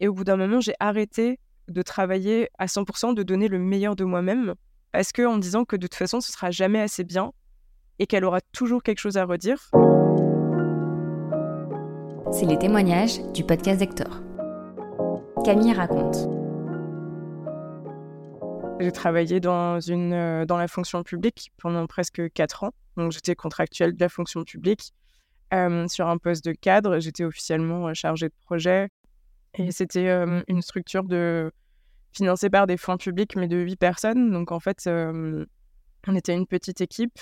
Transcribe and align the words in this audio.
Et 0.00 0.08
au 0.08 0.12
bout 0.12 0.24
d'un 0.24 0.36
moment, 0.36 0.60
j'ai 0.60 0.74
arrêté 0.78 1.38
de 1.68 1.82
travailler 1.82 2.50
à 2.58 2.66
100%, 2.66 3.14
de 3.14 3.22
donner 3.22 3.48
le 3.48 3.58
meilleur 3.58 3.96
de 3.96 4.04
moi-même, 4.04 4.54
parce 4.92 5.12
que 5.12 5.26
en 5.26 5.38
disant 5.38 5.64
que 5.64 5.76
de 5.76 5.86
toute 5.86 5.94
façon, 5.94 6.20
ce 6.20 6.30
sera 6.30 6.50
jamais 6.50 6.80
assez 6.80 7.02
bien 7.02 7.32
et 7.98 8.06
qu'elle 8.06 8.24
aura 8.24 8.40
toujours 8.52 8.82
quelque 8.82 8.98
chose 8.98 9.16
à 9.16 9.24
redire. 9.24 9.70
C'est 12.30 12.44
les 12.44 12.58
témoignages 12.58 13.20
du 13.32 13.42
podcast 13.42 13.80
Hector. 13.80 14.22
Camille 15.44 15.72
raconte. 15.72 16.28
J'ai 18.78 18.92
travaillé 18.92 19.40
dans, 19.40 19.80
une, 19.80 20.12
euh, 20.12 20.44
dans 20.44 20.58
la 20.58 20.68
fonction 20.68 21.02
publique 21.02 21.50
pendant 21.56 21.86
presque 21.86 22.30
4 22.34 22.64
ans. 22.64 22.72
Donc, 22.98 23.12
j'étais 23.12 23.34
contractuelle 23.34 23.94
de 23.94 24.00
la 24.00 24.10
fonction 24.10 24.44
publique. 24.44 24.92
Euh, 25.54 25.88
sur 25.88 26.08
un 26.08 26.18
poste 26.18 26.44
de 26.44 26.52
cadre, 26.52 26.98
j'étais 26.98 27.24
officiellement 27.24 27.88
euh, 27.88 27.94
chargée 27.94 28.28
de 28.28 28.34
projet. 28.44 28.90
Et 29.56 29.70
c'était 29.70 30.08
une 30.48 30.62
structure 30.62 31.04
de... 31.04 31.50
financée 32.12 32.50
par 32.50 32.66
des 32.66 32.76
fonds 32.76 32.96
publics, 32.96 33.36
mais 33.36 33.48
de 33.48 33.56
8 33.56 33.76
personnes. 33.76 34.30
Donc, 34.30 34.52
en 34.52 34.60
fait, 34.60 34.88
on 34.88 36.14
était 36.14 36.34
une 36.34 36.46
petite 36.46 36.80
équipe. 36.80 37.18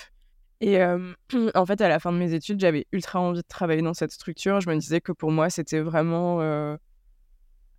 Et 0.61 0.79
en 1.55 1.65
fait, 1.65 1.81
à 1.81 1.89
la 1.89 1.99
fin 1.99 2.11
de 2.11 2.17
mes 2.17 2.33
études, 2.33 2.59
j'avais 2.59 2.87
ultra 2.91 3.19
envie 3.19 3.39
de 3.39 3.47
travailler 3.47 3.81
dans 3.81 3.93
cette 3.93 4.11
structure. 4.11 4.61
Je 4.61 4.69
me 4.69 4.77
disais 4.77 5.01
que 5.01 5.11
pour 5.11 5.31
moi, 5.31 5.49
c'était 5.49 5.81
vraiment 5.81 6.39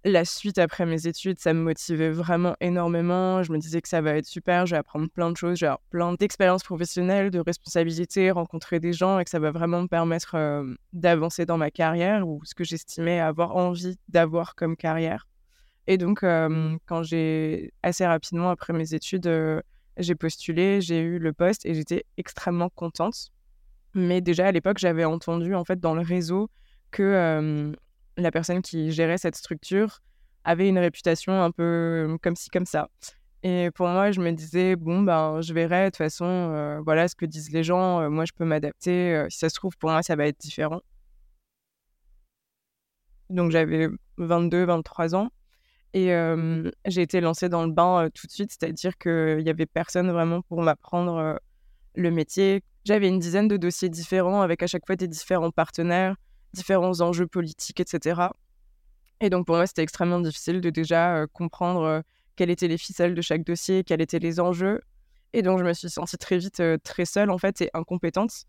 la 0.06 0.24
suite 0.24 0.58
après 0.58 0.86
mes 0.86 1.08
études, 1.08 1.40
ça 1.40 1.52
me 1.52 1.60
motivait 1.60 2.10
vraiment 2.10 2.54
énormément. 2.60 3.42
Je 3.42 3.52
me 3.52 3.58
disais 3.58 3.82
que 3.82 3.88
ça 3.88 4.00
va 4.00 4.16
être 4.16 4.26
super, 4.26 4.64
je 4.64 4.74
vais 4.74 4.78
apprendre 4.78 5.08
plein 5.10 5.32
de 5.32 5.36
choses, 5.36 5.58
j'ai 5.58 5.74
plein 5.90 6.14
d'expériences 6.14 6.62
professionnelles, 6.62 7.30
de 7.30 7.40
responsabilités, 7.40 8.30
rencontrer 8.30 8.78
des 8.78 8.92
gens 8.92 9.18
et 9.18 9.24
que 9.24 9.30
ça 9.30 9.40
va 9.40 9.50
vraiment 9.50 9.82
me 9.82 9.88
permettre 9.88 10.36
euh, 10.36 10.74
d'avancer 10.92 11.44
dans 11.44 11.58
ma 11.58 11.72
carrière 11.72 12.26
ou 12.26 12.40
ce 12.44 12.54
que 12.54 12.62
j'estimais 12.62 13.18
avoir 13.18 13.56
envie 13.56 13.98
d'avoir 14.08 14.54
comme 14.54 14.76
carrière. 14.76 15.26
Et 15.88 15.98
donc, 15.98 16.22
euh, 16.22 16.76
quand 16.86 17.02
j'ai 17.02 17.72
assez 17.82 18.06
rapidement 18.06 18.50
après 18.50 18.72
mes 18.72 18.94
études, 18.94 19.26
euh, 19.26 19.60
j'ai 19.96 20.14
postulé, 20.14 20.80
j'ai 20.80 21.00
eu 21.00 21.18
le 21.18 21.32
poste 21.32 21.66
et 21.66 21.74
j'étais 21.74 22.04
extrêmement 22.16 22.68
contente. 22.68 23.32
Mais 23.94 24.20
déjà 24.20 24.46
à 24.46 24.52
l'époque, 24.52 24.78
j'avais 24.78 25.04
entendu 25.04 25.54
en 25.54 25.64
fait 25.64 25.80
dans 25.80 25.94
le 25.94 26.02
réseau 26.02 26.48
que 26.92 27.74
la 28.16 28.30
personne 28.30 28.62
qui 28.62 28.92
gérait 28.92 29.18
cette 29.18 29.36
structure 29.36 30.00
avait 30.44 30.68
une 30.68 30.78
réputation 30.78 31.42
un 31.42 31.50
peu 31.50 32.16
comme 32.22 32.36
ci, 32.36 32.50
comme 32.50 32.66
ça. 32.66 32.88
Et 33.42 33.70
pour 33.74 33.86
moi, 33.88 34.10
je 34.10 34.20
me 34.20 34.32
disais, 34.32 34.76
bon, 34.76 35.02
ben, 35.02 35.40
je 35.40 35.52
verrai, 35.52 35.84
de 35.84 35.90
toute 35.90 35.98
façon, 35.98 36.24
euh, 36.24 36.80
voilà 36.84 37.06
ce 37.06 37.14
que 37.14 37.26
disent 37.26 37.52
les 37.52 37.62
gens, 37.62 38.00
euh, 38.00 38.08
moi, 38.08 38.24
je 38.24 38.32
peux 38.32 38.44
m'adapter. 38.44 39.14
Euh, 39.14 39.26
si 39.30 39.38
ça 39.38 39.48
se 39.48 39.54
trouve, 39.54 39.76
pour 39.76 39.90
moi, 39.90 40.02
ça 40.02 40.16
va 40.16 40.26
être 40.26 40.40
différent. 40.40 40.80
Donc, 43.30 43.50
j'avais 43.50 43.88
22, 44.18 44.64
23 44.64 45.14
ans. 45.14 45.30
Et 45.94 46.08
j'ai 46.86 47.00
été 47.00 47.22
lancée 47.22 47.48
dans 47.48 47.64
le 47.64 47.72
bain 47.72 48.10
tout 48.12 48.26
de 48.26 48.32
suite, 48.32 48.50
c'est-à-dire 48.50 48.98
qu'il 48.98 49.38
n'y 49.38 49.48
avait 49.48 49.64
personne 49.64 50.10
vraiment 50.10 50.42
pour 50.42 50.60
m'apprendre 50.60 51.40
le 51.94 52.10
métier. 52.10 52.62
J'avais 52.84 53.08
une 53.08 53.18
dizaine 53.18 53.48
de 53.48 53.56
dossiers 53.56 53.88
différents 53.88 54.42
avec 54.42 54.62
à 54.62 54.66
chaque 54.66 54.84
fois 54.84 54.96
des 54.96 55.08
différents 55.08 55.50
partenaires 55.50 56.16
différents 56.56 57.00
enjeux 57.00 57.26
politiques, 57.26 57.80
etc. 57.80 58.30
Et 59.20 59.30
donc 59.30 59.46
pour 59.46 59.56
moi, 59.56 59.66
c'était 59.66 59.82
extrêmement 59.82 60.20
difficile 60.20 60.60
de 60.60 60.70
déjà 60.70 61.16
euh, 61.16 61.26
comprendre 61.32 61.82
euh, 61.82 62.00
quelles 62.34 62.50
étaient 62.50 62.68
les 62.68 62.78
ficelles 62.78 63.14
de 63.14 63.22
chaque 63.22 63.44
dossier, 63.44 63.84
quels 63.84 64.02
étaient 64.02 64.18
les 64.18 64.40
enjeux. 64.40 64.80
Et 65.32 65.42
donc 65.42 65.58
je 65.58 65.64
me 65.64 65.72
suis 65.72 65.90
sentie 65.90 66.18
très 66.18 66.38
vite 66.38 66.60
euh, 66.60 66.78
très 66.82 67.04
seule 67.04 67.30
en 67.30 67.38
fait 67.38 67.60
et 67.60 67.70
incompétente 67.74 68.44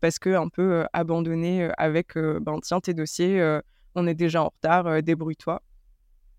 parce 0.00 0.18
que 0.18 0.30
un 0.30 0.48
peu 0.48 0.84
abandonnée 0.94 1.70
avec 1.78 2.14
ben 2.16 2.58
tiens 2.60 2.80
tes 2.80 2.92
dossiers, 2.92 3.60
on 3.94 4.06
est 4.08 4.14
déjà 4.14 4.42
en 4.42 4.48
retard, 4.48 5.00
débrouille-toi. 5.00 5.62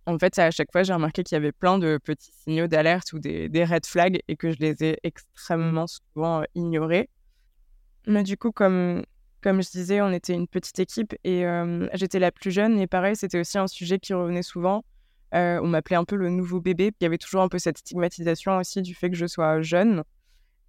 En 0.05 0.17
fait, 0.19 0.38
à 0.39 0.51
chaque 0.51 0.69
fois, 0.71 0.83
j'ai 0.83 0.91
remarqué 0.91 1.23
qu'il 1.23 1.35
y 1.35 1.38
avait 1.38 1.53
plein 1.53 1.77
de 1.77 1.97
petits 2.03 2.31
signaux 2.33 2.67
d'alerte 2.67 3.13
ou 3.13 3.19
des, 3.19 3.47
des 3.47 3.63
red 3.63 3.85
flags 3.85 4.19
et 4.27 4.35
que 4.35 4.51
je 4.51 4.57
les 4.57 4.83
ai 4.83 4.97
extrêmement 5.03 5.85
souvent 5.88 6.43
ignorés. 6.55 7.09
Mais 8.06 8.23
du 8.23 8.35
coup, 8.38 8.51
comme 8.51 9.03
comme 9.47 9.63
je 9.63 9.69
disais, 9.69 10.02
on 10.02 10.12
était 10.12 10.34
une 10.34 10.46
petite 10.46 10.78
équipe 10.78 11.16
et 11.24 11.46
j'étais 11.94 12.19
la 12.19 12.34
plus 12.34 12.52
jeune. 12.52 12.81
Et 12.81 12.85
pareil, 12.85 13.16
c'était 13.16 13.40
aussi 13.40 13.58
un 13.58 13.68
sujet 13.68 13.97
qui 13.97 14.13
revenait 14.13 14.44
souvent. 14.44 14.84
on 15.31 15.68
m'appelait 15.68 15.96
un 15.96 16.03
peu 16.03 16.18
le 16.18 16.30
nouveau 16.30 16.59
bébé. 16.59 16.91
Il 17.00 17.03
y 17.06 17.08
avait 17.08 17.18
toujours 17.18 17.41
un 17.44 17.47
peu 17.47 17.57
cette 17.57 17.78
stigmatisation 17.78 18.57
aussi 18.57 18.81
du 18.81 18.94
fait 18.94 19.09
que 19.09 19.16
je 19.16 19.25
sois 19.25 19.62
jeune. 19.62 20.03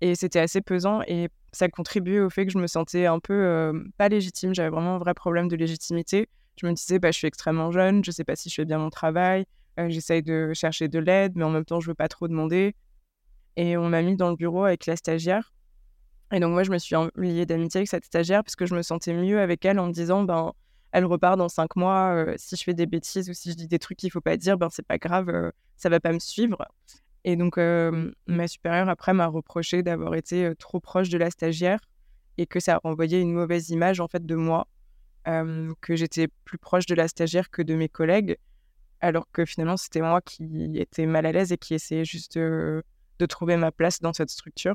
Et 0.00 0.14
c'était 0.14 0.38
assez 0.38 0.60
pesant 0.60 1.00
et 1.08 1.28
ça 1.50 1.68
contribuait 1.68 2.20
au 2.20 2.30
fait 2.30 2.46
que 2.46 2.52
je 2.52 2.58
me 2.58 2.68
sentais 2.68 3.06
un 3.06 3.18
peu 3.18 3.72
pas 3.96 4.08
légitime. 4.08 4.54
J'avais 4.54 4.70
vraiment 4.70 4.94
un 4.94 4.98
vrai 4.98 5.14
problème 5.14 5.48
de 5.48 5.56
légitimité. 5.56 6.28
Je 6.60 6.64
me 6.68 6.72
disais, 6.72 7.00
bah, 7.00 7.10
je 7.10 7.18
suis 7.18 7.26
extrêmement 7.26 7.72
jeune, 7.72 8.04
je 8.04 8.12
sais 8.12 8.22
pas 8.22 8.36
si 8.36 8.48
je 8.48 8.54
fais 8.54 8.64
bien 8.64 8.78
mon 8.78 8.90
travail, 8.90 9.44
j'essaye 9.88 10.22
de 10.22 10.52
chercher 10.54 10.86
de 10.86 11.00
l'aide, 11.00 11.32
mais 11.34 11.42
en 11.42 11.50
même 11.50 11.64
temps, 11.64 11.80
je 11.80 11.88
veux 11.88 11.96
pas 11.96 12.06
trop 12.06 12.28
demander. 12.28 12.76
Et 13.56 13.76
on 13.76 13.88
m'a 13.88 14.02
mis 14.02 14.14
dans 14.14 14.30
le 14.30 14.36
bureau 14.36 14.66
avec 14.66 14.86
la 14.86 14.94
stagiaire 14.94 15.52
et 16.32 16.40
donc, 16.40 16.52
moi, 16.52 16.62
je 16.62 16.70
me 16.70 16.78
suis 16.78 16.94
liée 17.16 17.46
d'amitié 17.46 17.78
avec 17.78 17.88
cette 17.88 18.04
stagiaire 18.04 18.44
parce 18.44 18.56
que 18.56 18.66
je 18.66 18.74
me 18.74 18.82
sentais 18.82 19.14
mieux 19.14 19.40
avec 19.40 19.64
elle 19.64 19.78
en 19.78 19.86
me 19.86 19.92
disant, 19.92 20.24
ben, 20.24 20.52
elle 20.92 21.06
repart 21.06 21.38
dans 21.38 21.48
cinq 21.48 21.76
mois. 21.76 22.14
Euh, 22.14 22.34
si 22.36 22.56
je 22.56 22.64
fais 22.64 22.74
des 22.74 22.86
bêtises 22.86 23.30
ou 23.30 23.32
si 23.32 23.50
je 23.50 23.56
dis 23.56 23.68
des 23.68 23.78
trucs 23.78 23.98
qu'il 23.98 24.10
faut 24.10 24.20
pas 24.20 24.36
dire, 24.36 24.58
ben, 24.58 24.68
c'est 24.70 24.86
pas 24.86 24.98
grave, 24.98 25.30
euh, 25.30 25.50
ça 25.76 25.88
va 25.88 26.00
pas 26.00 26.12
me 26.12 26.18
suivre. 26.18 26.58
Et 27.24 27.36
donc, 27.36 27.56
euh, 27.56 28.12
ma 28.26 28.46
supérieure, 28.46 28.88
après, 28.90 29.14
m'a 29.14 29.26
reproché 29.26 29.82
d'avoir 29.82 30.14
été 30.14 30.52
trop 30.58 30.80
proche 30.80 31.08
de 31.08 31.16
la 31.18 31.30
stagiaire 31.30 31.80
et 32.36 32.46
que 32.46 32.60
ça 32.60 32.74
a 32.76 32.78
renvoyé 32.78 33.20
une 33.20 33.32
mauvaise 33.32 33.70
image, 33.70 34.00
en 34.00 34.08
fait, 34.08 34.24
de 34.24 34.34
moi, 34.34 34.66
que 35.82 35.94
j'étais 35.94 36.28
plus 36.44 36.56
proche 36.56 36.86
de 36.86 36.94
la 36.94 37.06
stagiaire 37.06 37.50
que 37.50 37.60
de 37.60 37.74
mes 37.74 37.90
collègues, 37.90 38.38
alors 39.00 39.26
que 39.30 39.44
finalement, 39.44 39.76
c'était 39.76 40.00
moi 40.00 40.22
qui 40.22 40.70
étais 40.76 41.04
mal 41.04 41.26
à 41.26 41.32
l'aise 41.32 41.52
et 41.52 41.58
qui 41.58 41.74
essayais 41.74 42.06
juste 42.06 42.38
de 42.38 42.82
trouver 43.28 43.58
ma 43.58 43.70
place 43.70 44.00
dans 44.00 44.14
cette 44.14 44.30
structure. 44.30 44.74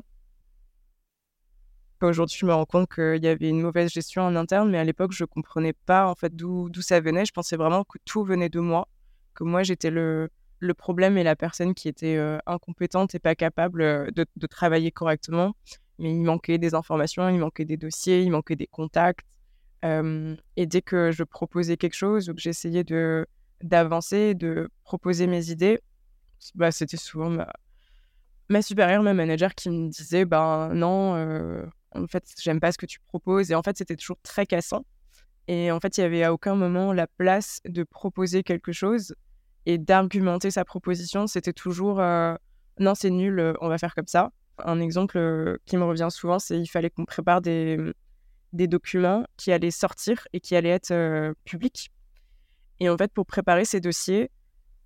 Aujourd'hui, 2.02 2.36
je 2.38 2.44
me 2.44 2.52
rends 2.52 2.66
compte 2.66 2.92
qu'il 2.92 3.22
y 3.22 3.28
avait 3.28 3.48
une 3.48 3.62
mauvaise 3.62 3.90
gestion 3.90 4.22
en 4.22 4.36
interne, 4.36 4.70
mais 4.70 4.78
à 4.78 4.84
l'époque, 4.84 5.12
je 5.12 5.24
ne 5.24 5.26
comprenais 5.26 5.72
pas 5.72 6.06
en 6.06 6.14
fait 6.14 6.34
d'où 6.34 6.68
ça 6.80 7.00
venait. 7.00 7.24
Je 7.24 7.32
pensais 7.32 7.56
vraiment 7.56 7.84
que 7.84 7.98
tout 8.04 8.24
venait 8.24 8.48
de 8.48 8.60
moi, 8.60 8.88
que 9.34 9.44
moi 9.44 9.62
j'étais 9.62 9.90
le, 9.90 10.28
problème 10.76 11.18
et 11.18 11.22
la 11.22 11.36
personne 11.36 11.74
qui 11.74 11.88
était 11.88 12.16
euh, 12.16 12.38
incompétente 12.46 13.14
et 13.14 13.18
pas 13.18 13.34
capable 13.34 13.82
euh, 13.82 14.10
de, 14.10 14.46
travailler 14.46 14.90
correctement. 14.90 15.54
Mais 15.98 16.10
il 16.10 16.22
manquait 16.22 16.58
des 16.58 16.74
informations, 16.74 17.28
il 17.28 17.38
manquait 17.38 17.64
des 17.64 17.76
dossiers, 17.76 18.22
il 18.22 18.30
manquait 18.30 18.56
des 18.56 18.66
contacts. 18.66 19.26
Euh, 19.84 20.34
et 20.56 20.66
dès 20.66 20.82
que 20.82 21.10
je 21.10 21.22
proposais 21.22 21.76
quelque 21.76 21.94
chose 21.94 22.28
ou 22.28 22.34
que 22.34 22.40
j'essayais 22.40 22.84
de 22.84 23.26
d'avancer, 23.62 24.34
de 24.34 24.68
proposer 24.82 25.26
mes 25.26 25.50
idées, 25.50 25.80
bah, 26.54 26.70
c'était 26.70 26.96
souvent 26.96 27.30
ma, 27.30 27.50
ma 28.48 28.62
supérieure, 28.62 29.02
ma 29.02 29.14
manager 29.14 29.54
qui 29.54 29.70
me 29.70 29.88
disait 29.88 30.24
ben 30.24 30.74
non, 30.74 31.14
en 31.94 32.06
fait, 32.06 32.24
j'aime 32.40 32.60
pas 32.60 32.72
ce 32.72 32.78
que 32.78 32.86
tu 32.86 33.00
proposes. 33.00 33.50
Et 33.50 33.54
en 33.54 33.62
fait, 33.62 33.76
c'était 33.76 33.96
toujours 33.96 34.18
très 34.22 34.46
cassant. 34.46 34.84
Et 35.48 35.70
en 35.70 35.80
fait, 35.80 35.98
il 35.98 36.00
y 36.00 36.04
avait 36.04 36.24
à 36.24 36.32
aucun 36.32 36.54
moment 36.54 36.92
la 36.92 37.06
place 37.06 37.60
de 37.64 37.82
proposer 37.82 38.42
quelque 38.42 38.72
chose 38.72 39.14
et 39.66 39.78
d'argumenter 39.78 40.50
sa 40.50 40.64
proposition. 40.64 41.26
C'était 41.26 41.52
toujours 41.52 42.00
euh, 42.00 42.34
non, 42.78 42.94
c'est 42.94 43.10
nul, 43.10 43.38
euh, 43.38 43.52
on 43.60 43.68
va 43.68 43.78
faire 43.78 43.94
comme 43.94 44.06
ça. 44.06 44.30
Un 44.58 44.80
exemple 44.80 45.18
euh, 45.18 45.58
qui 45.66 45.76
me 45.76 45.84
revient 45.84 46.08
souvent, 46.10 46.38
c'est 46.38 46.58
il 46.58 46.66
fallait 46.66 46.90
qu'on 46.90 47.04
prépare 47.04 47.40
des, 47.40 47.78
des 48.52 48.68
documents 48.68 49.26
qui 49.36 49.52
allaient 49.52 49.70
sortir 49.70 50.26
et 50.32 50.40
qui 50.40 50.56
allaient 50.56 50.70
être 50.70 51.34
publics. 51.44 51.90
Et 52.80 52.88
en 52.88 52.96
fait, 52.96 53.12
pour 53.12 53.26
préparer 53.26 53.64
ces 53.64 53.80
dossiers, 53.80 54.30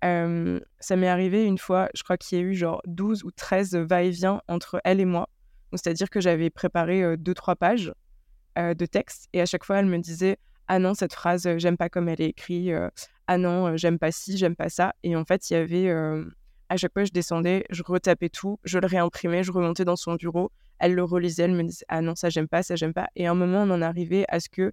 ça 0.01 0.95
m'est 0.95 1.07
arrivé 1.07 1.45
une 1.45 1.57
fois, 1.57 1.89
je 1.93 2.03
crois 2.03 2.17
qu'il 2.17 2.37
y 2.37 2.41
a 2.41 2.43
eu 2.43 2.53
genre 2.53 2.81
12 2.85 3.23
ou 3.23 3.31
13 3.31 3.75
va-et-vient 3.75 4.41
entre 4.47 4.81
elle 4.83 4.99
et 4.99 5.05
moi 5.05 5.29
c'est-à-dire 5.71 6.09
que 6.09 6.19
j'avais 6.21 6.49
préparé 6.49 7.17
deux, 7.17 7.33
trois 7.33 7.55
pages 7.55 7.93
de 8.57 8.85
texte 8.85 9.29
et 9.33 9.41
à 9.41 9.45
chaque 9.45 9.63
fois, 9.63 9.77
elle 9.77 9.85
me 9.85 9.97
disait 9.99 10.37
Ah 10.67 10.79
non, 10.79 10.93
cette 10.93 11.13
phrase, 11.13 11.47
j'aime 11.57 11.77
pas 11.77 11.89
comme 11.89 12.09
elle 12.09 12.21
est 12.21 12.29
écrite. 12.29 12.71
ah 13.27 13.37
non, 13.37 13.77
j'aime 13.77 13.99
pas 13.99 14.11
ci, 14.11 14.37
j'aime 14.37 14.55
pas 14.55 14.69
ça. 14.69 14.93
Et 15.03 15.15
en 15.15 15.25
fait, 15.25 15.49
il 15.49 15.53
y 15.53 15.55
avait. 15.55 15.89
à 16.69 16.77
chaque 16.77 16.93
fois, 16.93 17.03
je 17.03 17.11
descendais, 17.11 17.65
je 17.69 17.83
retapais 17.83 18.29
tout, 18.29 18.59
je 18.63 18.79
le 18.79 18.87
réimprimais, 18.87 19.43
je 19.43 19.51
remontais 19.51 19.85
dans 19.85 19.95
son 19.95 20.15
bureau. 20.15 20.51
Elle 20.79 20.95
le 20.95 21.03
relisait, 21.03 21.43
elle 21.43 21.53
me 21.53 21.63
disait 21.63 21.85
Ah 21.89 22.01
non, 22.01 22.15
ça, 22.15 22.29
j'aime 22.29 22.47
pas, 22.47 22.63
ça, 22.63 22.75
j'aime 22.75 22.93
pas. 22.93 23.07
Et 23.15 23.27
à 23.27 23.31
un 23.31 23.35
moment, 23.35 23.63
on 23.63 23.71
en 23.71 23.81
arrivait 23.81 24.25
à 24.29 24.39
ce 24.39 24.49
que 24.49 24.71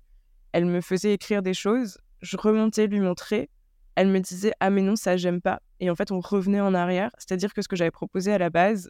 elle 0.53 0.65
me 0.65 0.81
faisait 0.81 1.13
écrire 1.13 1.43
des 1.43 1.53
choses. 1.53 1.99
Je 2.23 2.37
remontais, 2.37 2.87
lui 2.87 3.01
montrer. 3.01 3.51
Elle 3.95 4.09
me 4.09 4.21
disait 4.21 4.53
Ah, 4.61 4.71
mais 4.71 4.83
non, 4.83 4.97
ça, 4.97 5.17
j'aime 5.17 5.41
pas. 5.43 5.61
Et 5.81 5.91
en 5.91 5.95
fait, 5.95 6.13
on 6.13 6.21
revenait 6.21 6.61
en 6.61 6.75
arrière. 6.75 7.11
C'est-à-dire 7.19 7.53
que 7.53 7.61
ce 7.61 7.69
que 7.69 7.77
j'avais 7.77 7.91
proposé 7.91 8.33
à 8.33 8.39
la 8.39 8.51
base, 8.51 8.89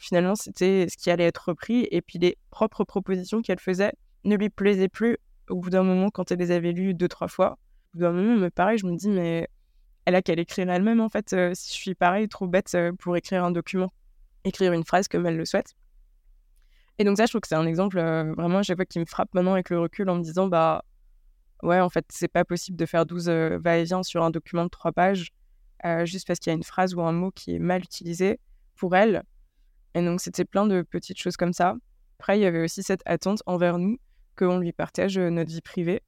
finalement, 0.00 0.34
c'était 0.34 0.86
ce 0.88 0.96
qui 0.96 1.10
allait 1.10 1.26
être 1.26 1.48
repris. 1.48 1.86
Et 1.90 2.02
puis 2.02 2.18
les 2.18 2.36
propres 2.50 2.84
propositions 2.84 3.42
qu'elle 3.42 3.60
faisait 3.60 3.92
ne 4.24 4.36
lui 4.36 4.50
plaisaient 4.50 4.88
plus 4.88 5.18
au 5.48 5.56
bout 5.56 5.70
d'un 5.70 5.82
moment 5.82 6.10
quand 6.10 6.30
elle 6.30 6.38
les 6.38 6.50
avait 6.50 6.72
lues 6.72 6.94
deux, 6.94 7.08
trois 7.08 7.28
fois. 7.28 7.58
Au 7.94 7.98
bout 7.98 8.00
d'un 8.00 8.12
moment, 8.12 8.36
mais 8.36 8.50
pareil, 8.50 8.78
je 8.78 8.86
me 8.86 8.96
dis, 8.96 9.08
mais 9.08 9.48
elle 10.04 10.14
a 10.14 10.22
qu'à 10.22 10.34
l'écrire 10.34 10.70
elle-même, 10.70 11.00
en 11.00 11.08
fait, 11.08 11.32
euh, 11.32 11.52
si 11.54 11.74
je 11.74 11.74
suis 11.74 11.94
pareil, 11.94 12.28
trop 12.28 12.46
bête 12.46 12.72
euh, 12.74 12.92
pour 12.92 13.16
écrire 13.16 13.44
un 13.44 13.50
document, 13.50 13.92
écrire 14.44 14.72
une 14.72 14.84
phrase 14.84 15.08
comme 15.08 15.26
elle 15.26 15.36
le 15.36 15.44
souhaite. 15.44 15.74
Et 16.98 17.04
donc 17.04 17.16
ça, 17.16 17.26
je 17.26 17.32
trouve 17.32 17.40
que 17.40 17.48
c'est 17.48 17.56
un 17.56 17.66
exemple 17.66 17.98
euh, 17.98 18.32
vraiment 18.34 18.58
à 18.58 18.62
chaque 18.62 18.76
fois 18.76 18.86
qui 18.86 18.98
me 18.98 19.04
frappe 19.04 19.34
maintenant 19.34 19.52
avec 19.52 19.68
le 19.68 19.80
recul 19.80 20.08
en 20.08 20.16
me 20.16 20.22
disant, 20.22 20.46
bah, 20.46 20.84
ouais, 21.62 21.80
en 21.80 21.90
fait, 21.90 22.06
c'est 22.08 22.28
pas 22.28 22.44
possible 22.44 22.76
de 22.76 22.86
faire 22.86 23.04
12 23.04 23.28
va-et-vient 23.28 24.02
sur 24.02 24.22
un 24.22 24.30
document 24.30 24.64
de 24.64 24.70
trois 24.70 24.92
pages 24.92 25.32
juste 26.04 26.26
parce 26.26 26.40
qu'il 26.40 26.50
y 26.50 26.54
a 26.54 26.56
une 26.56 26.64
phrase 26.64 26.94
ou 26.94 27.02
un 27.02 27.12
mot 27.12 27.30
qui 27.30 27.54
est 27.54 27.58
mal 27.60 27.82
utilisé 27.82 28.40
pour 28.76 28.96
elle. 28.96 29.22
Et 29.96 30.02
donc, 30.04 30.20
c'était 30.20 30.44
plein 30.44 30.66
de 30.66 30.82
petites 30.82 31.18
choses 31.18 31.38
comme 31.38 31.54
ça. 31.54 31.74
Après, 32.18 32.38
il 32.38 32.42
y 32.42 32.44
avait 32.44 32.62
aussi 32.62 32.82
cette 32.82 33.00
attente 33.06 33.42
envers 33.46 33.78
nous 33.78 33.96
qu'on 34.36 34.58
lui 34.58 34.72
partage 34.72 35.18
notre 35.18 35.50
vie 35.50 35.62
privée. 35.62 36.02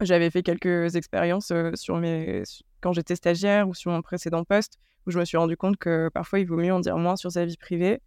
J'avais 0.00 0.30
fait 0.30 0.44
quelques 0.44 0.94
expériences 0.94 1.52
sur 1.74 1.96
mes... 1.96 2.44
quand 2.80 2.92
j'étais 2.92 3.16
stagiaire 3.16 3.68
ou 3.68 3.74
sur 3.74 3.90
mon 3.90 4.02
précédent 4.02 4.44
poste 4.44 4.78
où 5.04 5.10
je 5.10 5.18
me 5.18 5.24
suis 5.24 5.36
rendu 5.36 5.56
compte 5.56 5.78
que 5.78 6.08
parfois 6.14 6.38
il 6.38 6.46
vaut 6.46 6.58
mieux 6.58 6.72
en 6.72 6.78
dire 6.78 6.96
moins 6.96 7.16
sur 7.16 7.32
sa 7.32 7.44
vie 7.44 7.56
privée, 7.56 8.00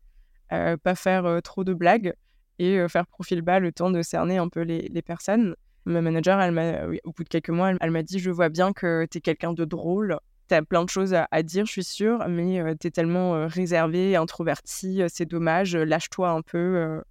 pas 0.50 0.96
faire 0.96 1.42
trop 1.44 1.66
de 1.66 1.74
blagues 1.74 2.14
et 2.60 2.88
faire 2.88 3.06
profil 3.06 3.42
bas 3.42 3.60
le 3.60 3.74
temps 3.74 3.92
de 3.92 4.02
cerner 4.02 4.38
un 4.38 4.48
peu 4.48 4.62
les, 4.62 5.02
personnes. 5.02 5.56
Ma 5.84 6.00
manager, 6.02 6.40
elle 6.40 7.00
au 7.04 7.12
bout 7.12 7.26
de 7.26 7.30
quelques 7.30 7.50
mois, 7.50 7.74
elle, 7.82 7.92
m'a 7.92 8.04
dit 8.04 8.20
Je 8.20 8.32
vois 8.32 8.48
bien 8.48 8.72
que 8.72 9.06
tu 9.12 9.18
es 9.18 9.22
quelqu'un 9.22 9.52
de 9.52 9.66
drôle. 9.66 10.18
Tu 10.52 10.66
plein 10.66 10.84
de 10.84 10.90
choses 10.90 11.14
à, 11.14 11.44
dire, 11.44 11.66
je 11.66 11.72
suis 11.72 11.84
sûre, 11.84 12.28
mais 12.28 12.62
tu 12.78 12.88
es 12.88 12.92
tellement 12.92 13.48
réservé, 13.48 14.16
introverti, 14.16 15.02
c'est 15.08 15.26
dommage, 15.26 15.76
lâche-toi 15.76 16.30
un 16.30 16.42
peu. 16.42 17.02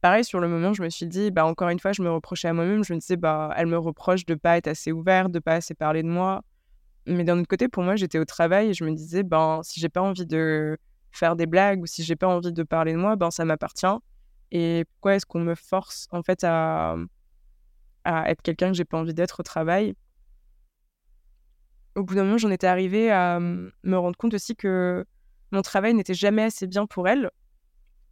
Pareil, 0.00 0.24
sur 0.24 0.40
le 0.40 0.48
moment, 0.48 0.72
je 0.72 0.82
me 0.82 0.88
suis 0.88 1.06
dit, 1.06 1.30
bah, 1.30 1.44
encore 1.44 1.68
une 1.68 1.78
fois, 1.78 1.92
je 1.92 2.02
me 2.02 2.10
reprochais 2.10 2.48
à 2.48 2.54
moi-même. 2.54 2.82
Je 2.82 2.94
me 2.94 2.98
disais, 2.98 3.16
bah, 3.16 3.52
elle 3.56 3.66
me 3.66 3.76
reproche 3.76 4.24
de 4.24 4.34
pas 4.34 4.56
être 4.56 4.68
assez 4.68 4.92
ouverte, 4.92 5.30
de 5.30 5.38
pas 5.38 5.54
assez 5.54 5.74
parler 5.74 6.02
de 6.02 6.08
moi. 6.08 6.42
Mais 7.06 7.22
d'un 7.22 7.38
autre 7.38 7.48
côté, 7.48 7.68
pour 7.68 7.82
moi, 7.82 7.96
j'étais 7.96 8.18
au 8.18 8.24
travail 8.24 8.70
et 8.70 8.74
je 8.74 8.84
me 8.84 8.92
disais, 8.92 9.22
ben, 9.22 9.60
si 9.62 9.78
j'ai 9.78 9.90
pas 9.90 10.00
envie 10.00 10.26
de 10.26 10.78
faire 11.12 11.36
des 11.36 11.46
blagues 11.46 11.82
ou 11.82 11.86
si 11.86 12.02
j'ai 12.02 12.16
pas 12.16 12.28
envie 12.28 12.52
de 12.52 12.62
parler 12.62 12.92
de 12.92 12.98
moi, 12.98 13.16
ben, 13.16 13.30
ça 13.30 13.44
m'appartient. 13.44 13.86
Et 14.52 14.84
pourquoi 14.92 15.16
est-ce 15.16 15.26
qu'on 15.26 15.40
me 15.40 15.54
force, 15.54 16.08
en 16.12 16.22
fait, 16.22 16.44
à, 16.44 16.96
à 18.04 18.30
être 18.30 18.40
quelqu'un 18.40 18.68
que 18.68 18.74
j'ai 18.74 18.86
pas 18.86 18.98
envie 18.98 19.14
d'être 19.14 19.40
au 19.40 19.42
travail? 19.42 19.94
Au 21.96 22.02
bout 22.02 22.14
d'un 22.14 22.24
moment, 22.24 22.38
j'en 22.38 22.50
étais 22.50 22.66
arrivée 22.66 23.10
à 23.10 23.40
me 23.40 23.96
rendre 23.96 24.16
compte 24.16 24.34
aussi 24.34 24.56
que 24.56 25.04
mon 25.52 25.62
travail 25.62 25.94
n'était 25.94 26.14
jamais 26.14 26.42
assez 26.42 26.66
bien 26.66 26.86
pour 26.86 27.08
elle. 27.08 27.30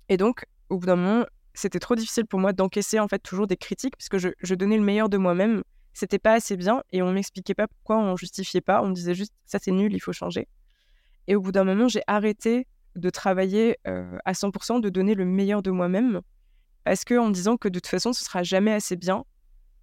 Et 0.08 0.16
donc, 0.16 0.44
au 0.68 0.78
bout 0.78 0.86
d'un 0.86 0.96
moment, 0.96 1.26
c'était 1.54 1.78
trop 1.78 1.94
difficile 1.94 2.26
pour 2.26 2.40
moi 2.40 2.52
d'encaisser 2.52 3.00
en 3.00 3.08
fait 3.08 3.18
toujours 3.18 3.46
des 3.46 3.56
critiques 3.56 3.96
puisque 3.96 4.18
je, 4.18 4.28
je 4.40 4.54
donnais 4.54 4.76
le 4.76 4.84
meilleur 4.84 5.08
de 5.08 5.16
moi-même. 5.16 5.62
C'était 5.92 6.18
pas 6.18 6.34
assez 6.34 6.56
bien 6.56 6.82
et 6.92 7.02
on 7.02 7.12
m'expliquait 7.12 7.54
pas 7.54 7.66
pourquoi, 7.66 7.98
on 7.98 8.16
justifiait 8.16 8.60
pas. 8.60 8.82
On 8.82 8.88
me 8.88 8.94
disait 8.94 9.14
juste 9.14 9.32
ça 9.44 9.58
c'est 9.60 9.72
nul, 9.72 9.92
il 9.92 10.00
faut 10.00 10.12
changer. 10.12 10.48
Et 11.26 11.36
au 11.36 11.40
bout 11.40 11.52
d'un 11.52 11.64
moment, 11.64 11.88
j'ai 11.88 12.02
arrêté 12.06 12.66
de 12.96 13.10
travailler 13.10 13.78
euh, 13.86 14.18
à 14.24 14.32
100%, 14.32 14.80
de 14.80 14.88
donner 14.88 15.14
le 15.14 15.24
meilleur 15.24 15.62
de 15.62 15.70
moi-même 15.70 16.20
parce 16.84 17.04
que 17.04 17.18
en 17.18 17.28
me 17.28 17.34
disant 17.34 17.56
que 17.56 17.68
de 17.68 17.78
toute 17.78 17.88
façon 17.88 18.12
ce 18.12 18.24
sera 18.24 18.42
jamais 18.42 18.72
assez 18.72 18.96
bien 18.96 19.24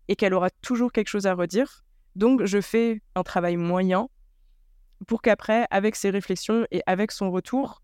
et 0.07 0.15
qu'elle 0.15 0.33
aura 0.33 0.50
toujours 0.50 0.91
quelque 0.91 1.07
chose 1.07 1.27
à 1.27 1.33
redire. 1.33 1.84
Donc 2.15 2.45
je 2.45 2.62
fais 2.62 3.01
un 3.15 3.23
travail 3.23 3.57
moyen 3.57 4.07
pour 5.07 5.21
qu'après, 5.21 5.67
avec 5.69 5.95
ses 5.95 6.09
réflexions 6.09 6.65
et 6.71 6.81
avec 6.85 7.12
son 7.12 7.29
retour, 7.31 7.81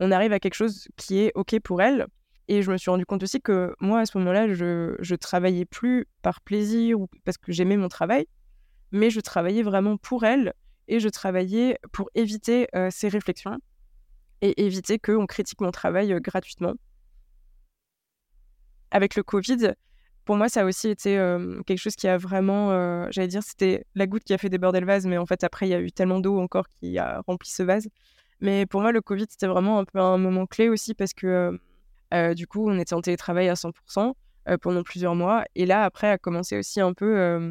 on 0.00 0.10
arrive 0.10 0.32
à 0.32 0.40
quelque 0.40 0.54
chose 0.54 0.88
qui 0.96 1.18
est 1.20 1.32
OK 1.34 1.58
pour 1.60 1.80
elle 1.80 2.06
et 2.48 2.62
je 2.62 2.72
me 2.72 2.78
suis 2.78 2.90
rendu 2.90 3.04
compte 3.04 3.22
aussi 3.22 3.40
que 3.40 3.74
moi, 3.78 4.00
à 4.00 4.06
ce 4.06 4.16
moment-là, 4.18 4.52
je, 4.54 4.96
je 4.98 5.14
travaillais 5.14 5.66
plus 5.66 6.06
par 6.22 6.40
plaisir 6.40 6.98
ou 6.98 7.08
parce 7.24 7.36
que 7.36 7.52
j'aimais 7.52 7.76
mon 7.76 7.88
travail, 7.88 8.26
mais 8.90 9.10
je 9.10 9.20
travaillais 9.20 9.62
vraiment 9.62 9.98
pour 9.98 10.24
elle 10.24 10.54
et 10.88 10.98
je 10.98 11.08
travaillais 11.10 11.78
pour 11.92 12.08
éviter 12.14 12.66
euh, 12.74 12.88
ces 12.90 13.08
réflexions 13.08 13.58
et 14.40 14.64
éviter 14.64 14.98
qu'on 14.98 15.26
critique 15.26 15.60
mon 15.60 15.70
travail 15.70 16.12
euh, 16.12 16.20
gratuitement. 16.20 16.72
Avec 18.90 19.14
le 19.14 19.22
Covid, 19.22 19.74
pour 20.28 20.36
moi, 20.36 20.50
ça 20.50 20.60
a 20.60 20.64
aussi 20.66 20.90
été 20.90 21.16
quelque 21.64 21.78
chose 21.78 21.96
qui 21.96 22.06
a 22.06 22.18
vraiment, 22.18 22.68
j'allais 23.10 23.28
dire, 23.28 23.42
c'était 23.42 23.86
la 23.94 24.06
goutte 24.06 24.24
qui 24.24 24.34
a 24.34 24.36
fait 24.36 24.50
déborder 24.50 24.78
le 24.78 24.84
vase, 24.84 25.06
mais 25.06 25.16
en 25.16 25.24
fait, 25.24 25.42
après, 25.42 25.66
il 25.66 25.70
y 25.70 25.74
a 25.74 25.80
eu 25.80 25.90
tellement 25.90 26.20
d'eau 26.20 26.38
encore 26.38 26.66
qui 26.68 26.98
a 26.98 27.22
rempli 27.26 27.48
ce 27.48 27.62
vase. 27.62 27.88
Mais 28.42 28.66
pour 28.66 28.82
moi, 28.82 28.92
le 28.92 29.00
Covid, 29.00 29.24
c'était 29.30 29.46
vraiment 29.46 29.78
un 29.78 29.86
peu 29.86 29.98
un 29.98 30.18
moment 30.18 30.44
clé 30.44 30.68
aussi 30.68 30.92
parce 30.92 31.14
que 31.14 31.58
du 32.34 32.46
coup, 32.46 32.68
on 32.68 32.78
était 32.78 32.92
en 32.92 33.00
télétravail 33.00 33.48
à 33.48 33.54
100% 33.54 34.12
euh, 34.50 34.58
pendant 34.58 34.82
plusieurs 34.82 35.14
mois. 35.14 35.46
Et 35.54 35.64
là, 35.64 35.84
après, 35.84 36.10
a 36.10 36.18
commencé 36.18 36.58
aussi 36.58 36.78
un 36.78 36.92
peu. 36.92 37.50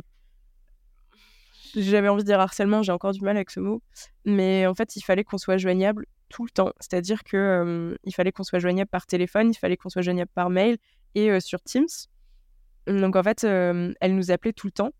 J'avais 1.75 2.09
envie 2.09 2.21
de 2.21 2.27
dire 2.27 2.39
harcèlement, 2.39 2.83
j'ai 2.83 2.91
encore 2.91 3.13
du 3.13 3.21
mal 3.21 3.37
avec 3.37 3.49
ce 3.49 3.59
mot. 3.59 3.81
Mais 4.23 4.67
en 4.67 4.75
fait, 4.75 4.95
il 4.95 5.01
fallait 5.01 5.23
qu'on 5.23 5.39
soit 5.39 5.57
joignable 5.57 6.05
tout 6.29 6.43
le 6.43 6.51
temps. 6.51 6.73
C'est-à-dire 6.79 7.23
qu'il 7.23 7.97
il 8.03 8.13
fallait 8.13 8.31
qu'on 8.31 8.43
soit 8.43 8.59
joignable 8.59 8.91
par 8.91 9.07
téléphone, 9.07 9.49
il 9.49 9.57
fallait 9.57 9.77
qu'on 9.77 9.89
soit 9.89 10.03
joignable 10.03 10.29
par 10.35 10.51
mail 10.51 10.77
et 11.15 11.39
sur 11.39 11.59
Teams. 11.63 11.87
Donc 12.87 13.15
en 13.15 13.23
fait, 13.23 13.43
elle 13.43 14.15
nous 14.15 14.31
appelait 14.31 14.53
tout 14.53 14.67
le 14.67 14.71
temps. 14.71 14.91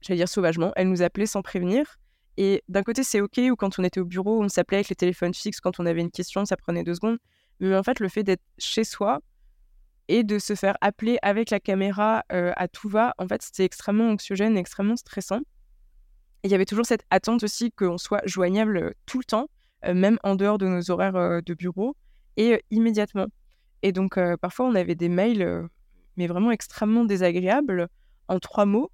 J'allais 0.00 0.18
dire 0.18 0.28
sauvagement. 0.28 0.72
Elle 0.76 0.88
nous 0.88 1.02
appelait 1.02 1.26
sans 1.26 1.42
prévenir. 1.42 1.98
Et 2.36 2.62
d'un 2.68 2.82
côté, 2.82 3.02
c'est 3.02 3.20
OK, 3.20 3.38
ou 3.38 3.56
quand 3.56 3.78
on 3.78 3.84
était 3.84 4.00
au 4.00 4.04
bureau, 4.04 4.42
on 4.42 4.48
s'appelait 4.48 4.78
avec 4.78 4.88
les 4.88 4.96
téléphones 4.96 5.34
fixes 5.34 5.60
quand 5.60 5.80
on 5.80 5.86
avait 5.86 6.02
une 6.02 6.10
question, 6.10 6.44
ça 6.44 6.56
prenait 6.56 6.84
deux 6.84 6.94
secondes. 6.94 7.18
Mais 7.60 7.74
en 7.74 7.82
fait, 7.82 8.00
le 8.00 8.08
fait 8.08 8.22
d'être 8.22 8.42
chez 8.58 8.84
soi 8.84 9.20
et 10.08 10.22
de 10.22 10.38
se 10.38 10.54
faire 10.54 10.76
appeler 10.80 11.18
avec 11.22 11.50
la 11.50 11.60
caméra 11.60 12.22
euh, 12.32 12.52
à 12.56 12.68
tout 12.68 12.88
va, 12.88 13.14
en 13.18 13.26
fait, 13.26 13.42
c'était 13.42 13.64
extrêmement 13.64 14.10
anxiogène, 14.10 14.56
extrêmement 14.56 14.96
stressant. 14.96 15.40
il 16.44 16.50
y 16.50 16.54
avait 16.54 16.66
toujours 16.66 16.86
cette 16.86 17.04
attente 17.10 17.42
aussi 17.42 17.72
qu'on 17.72 17.98
soit 17.98 18.22
joignable 18.24 18.76
euh, 18.76 18.90
tout 19.06 19.18
le 19.18 19.24
temps, 19.24 19.48
euh, 19.84 19.94
même 19.94 20.18
en 20.22 20.36
dehors 20.36 20.58
de 20.58 20.66
nos 20.66 20.90
horaires 20.90 21.42
de 21.42 21.54
bureau, 21.54 21.96
et 22.36 22.62
immédiatement. 22.70 23.26
Et 23.82 23.92
donc, 23.92 24.18
parfois, 24.40 24.66
on 24.66 24.74
avait 24.74 24.94
des 24.94 25.08
mails, 25.08 25.68
mais 26.16 26.26
vraiment 26.26 26.50
extrêmement 26.50 27.04
désagréables, 27.04 27.88
en 28.28 28.38
trois 28.38 28.66
mots. 28.66 28.90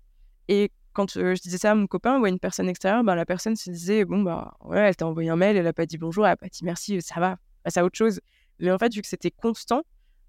Et 0.49 0.71
quand 0.93 1.13
je 1.15 1.41
disais 1.41 1.59
ça 1.59 1.73
à 1.73 1.75
mon 1.75 1.87
copain 1.87 2.21
ou 2.21 2.25
à 2.25 2.29
une 2.29 2.39
personne 2.39 2.69
extérieure, 2.69 3.05
ben, 3.05 3.15
la 3.15 3.25
personne 3.25 3.57
se 3.57 3.71
disait 3.71 4.05
Bon, 4.05 4.23
bah, 4.23 4.57
ouais, 4.65 4.81
elle 4.81 4.97
t'a 4.97 5.07
envoyé 5.07 5.31
un 5.31 5.37
mail, 5.37 5.57
elle 5.57 5.65
n'a 5.65 5.73
pas 5.73 5.87
dit 5.87 5.99
bonjour, 5.99 6.27
elle 6.27 6.33
n'a 6.33 6.37
pas 6.37 6.49
dit 6.49 6.65
merci, 6.65 7.01
ça 7.01 7.21
va, 7.21 7.39
passe 7.63 7.77
à 7.77 7.85
autre 7.85 7.97
chose. 7.97 8.21
Mais 8.59 8.71
en 8.71 8.79
fait, 8.79 8.95
vu 8.95 9.01
que 9.03 9.09
c'était 9.09 9.31
constant, 9.31 9.83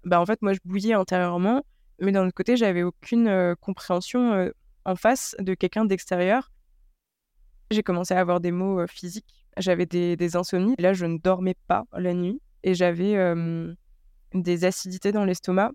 bah 0.04 0.20
en 0.20 0.26
fait, 0.26 0.40
moi, 0.42 0.52
je 0.52 0.60
bouillais 0.64 0.94
intérieurement, 0.94 1.62
mais 2.00 2.12
d'un 2.12 2.26
autre 2.26 2.34
côté, 2.34 2.56
j'avais 2.56 2.82
aucune 2.82 3.54
compréhension 3.60 4.50
en 4.84 4.96
face 4.96 5.36
de 5.38 5.54
quelqu'un 5.54 5.84
d'extérieur. 5.84 6.50
J'ai 7.70 7.82
commencé 7.82 8.14
à 8.14 8.20
avoir 8.20 8.40
des 8.40 8.50
maux 8.50 8.86
physiques. 8.86 9.46
J'avais 9.56 9.86
des, 9.86 10.16
des, 10.16 10.36
insomnies. 10.36 10.74
Là, 10.78 10.92
je 10.92 11.06
ne 11.06 11.18
dormais 11.18 11.54
pas 11.66 11.84
la 11.92 12.12
nuit 12.12 12.40
et 12.62 12.74
j'avais 12.74 13.16
des 14.34 14.64
acidités 14.64 15.12
dans 15.12 15.24
l'estomac. 15.24 15.72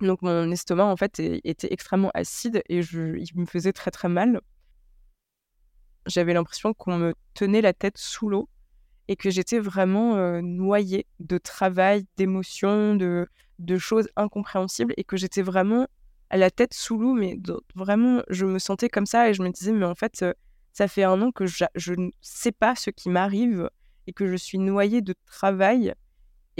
Donc, 0.00 0.22
mon 0.22 0.50
estomac, 0.50 0.84
en 0.84 0.96
fait, 0.96 1.18
était 1.18 1.72
extrêmement 1.72 2.10
acide 2.14 2.62
et 2.68 2.82
je, 2.82 3.16
il 3.16 3.28
me 3.34 3.46
faisait 3.46 3.72
très, 3.72 3.90
très 3.90 4.08
mal. 4.08 4.40
J'avais 6.06 6.32
l'impression 6.32 6.72
qu'on 6.72 6.96
me 6.96 7.14
tenait 7.34 7.60
la 7.60 7.72
tête 7.72 7.98
sous 7.98 8.28
l'eau 8.28 8.48
et 9.08 9.16
que 9.16 9.30
j'étais 9.30 9.58
vraiment 9.58 10.40
noyée 10.40 11.06
de 11.18 11.36
travail, 11.36 12.06
d'émotions, 12.16 12.94
de, 12.94 13.28
de 13.58 13.78
choses 13.78 14.08
incompréhensibles 14.16 14.94
et 14.96 15.04
que 15.04 15.16
j'étais 15.16 15.42
vraiment 15.42 15.86
à 16.30 16.36
la 16.36 16.50
tête 16.50 16.74
sous 16.74 16.96
l'eau, 16.96 17.12
mais 17.12 17.38
vraiment, 17.74 18.22
je 18.28 18.46
me 18.46 18.58
sentais 18.58 18.88
comme 18.88 19.06
ça 19.06 19.28
et 19.28 19.34
je 19.34 19.42
me 19.42 19.50
disais, 19.50 19.72
mais 19.72 19.84
en 19.84 19.94
fait, 19.96 20.24
ça 20.72 20.88
fait 20.88 21.02
un 21.02 21.20
an 21.20 21.32
que 21.32 21.46
je, 21.46 21.92
ne 21.92 22.10
sais 22.20 22.52
pas 22.52 22.76
ce 22.76 22.90
qui 22.90 23.10
m'arrive 23.10 23.68
et 24.06 24.12
que 24.12 24.26
je 24.26 24.36
suis 24.36 24.58
noyée 24.58 25.02
de 25.02 25.14
travail 25.26 25.94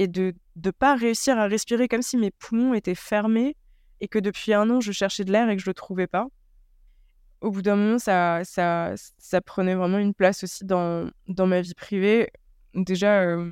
et 0.00 0.08
de 0.08 0.34
ne 0.56 0.70
pas 0.70 0.96
réussir 0.96 1.38
à 1.38 1.46
respirer 1.46 1.86
comme 1.86 2.00
si 2.00 2.16
mes 2.16 2.30
poumons 2.30 2.72
étaient 2.72 2.94
fermés 2.94 3.54
et 4.00 4.08
que 4.08 4.18
depuis 4.18 4.54
un 4.54 4.70
an, 4.70 4.80
je 4.80 4.92
cherchais 4.92 5.24
de 5.24 5.30
l'air 5.30 5.50
et 5.50 5.56
que 5.56 5.62
je 5.62 5.68
ne 5.68 5.70
le 5.70 5.74
trouvais 5.74 6.06
pas. 6.06 6.26
Au 7.42 7.50
bout 7.50 7.60
d'un 7.60 7.76
moment, 7.76 7.98
ça, 7.98 8.40
ça, 8.44 8.94
ça 9.18 9.40
prenait 9.42 9.74
vraiment 9.74 9.98
une 9.98 10.14
place 10.14 10.42
aussi 10.42 10.64
dans, 10.64 11.10
dans 11.28 11.46
ma 11.46 11.60
vie 11.60 11.74
privée 11.74 12.30
déjà, 12.74 13.20
euh, 13.20 13.50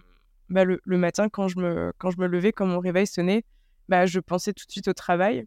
bah, 0.48 0.64
le, 0.64 0.80
matin, 0.96 1.28
quand 1.28 1.48
je, 1.48 1.58
me, 1.58 1.92
quand 1.98 2.10
je 2.10 2.18
me 2.18 2.26
levais, 2.26 2.52
quand 2.52 2.66
mon 2.66 2.80
réveil 2.80 3.06
sonnait, 3.06 3.44
bah, 3.90 4.06
je 4.06 4.18
pensais 4.18 4.54
tout 4.54 4.64
de 4.66 4.72
suite 4.72 4.88
au 4.88 4.94
travail. 4.94 5.44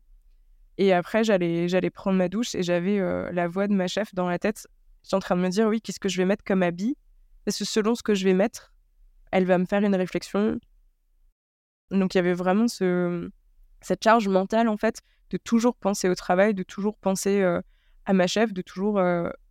Et 0.78 0.94
après, 0.94 1.24
j'allais, 1.24 1.68
j'allais 1.68 1.90
prendre 1.90 2.18
ma 2.18 2.30
douche 2.30 2.54
et 2.54 2.62
j'avais 2.62 3.00
euh, 3.00 3.32
la 3.32 3.48
voix 3.48 3.68
de 3.68 3.74
ma 3.74 3.88
chef 3.88 4.14
dans 4.14 4.30
la 4.30 4.38
tête. 4.38 4.68
J'étais 5.02 5.16
en 5.16 5.20
train 5.20 5.36
de 5.36 5.42
me 5.42 5.50
dire, 5.50 5.68
oui, 5.68 5.82
qu'est-ce 5.82 6.00
que 6.00 6.10
je 6.10 6.18
vais 6.18 6.26
mettre 6.26 6.44
comme 6.44 6.62
habit? 6.62 6.96
Parce 7.46 7.58
que 7.58 7.66
selon 7.66 7.96
ce 7.96 8.04
que 8.04 8.14
je 8.14 8.24
vais 8.24 8.36
mettre, 8.36 8.72
elle 9.32 9.46
va 9.46 9.58
me 9.58 9.66
faire 9.66 9.84
une 9.84 9.96
réflexion. 9.96 10.60
Donc, 11.92 12.14
il 12.14 12.18
y 12.18 12.20
avait 12.20 12.34
vraiment 12.34 12.68
ce, 12.68 13.30
cette 13.82 14.04
charge 14.04 14.28
mentale, 14.28 14.68
en 14.68 14.78
fait, 14.78 15.02
de 15.30 15.38
toujours 15.38 15.76
penser 15.76 16.10
au 16.10 16.16
travail, 16.16 16.54
de 16.54 16.64
toujours 16.64 16.98
penser 16.98 17.42
euh, 17.42 17.62
à 18.06 18.14
ma 18.14 18.28
chef, 18.28 18.54
de 18.54 18.62
toujours 18.62 19.02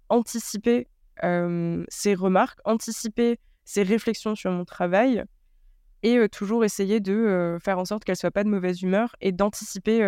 anticiper 0.09 0.89
ses 1.23 2.15
remarques, 2.15 2.59
anticiper 2.65 3.39
ses 3.65 3.83
réflexions 3.83 4.35
sur 4.35 4.51
mon 4.51 4.65
travail 4.65 5.25
et 6.03 6.29
toujours 6.31 6.65
essayer 6.65 6.99
de 6.99 7.59
faire 7.63 7.79
en 7.79 7.85
sorte 7.85 8.05
qu'elle 8.05 8.17
soit 8.17 8.31
pas 8.31 8.43
de 8.43 8.49
mauvaise 8.49 8.83
humeur 8.83 9.15
et 9.21 9.33
d'anticiper 9.33 10.03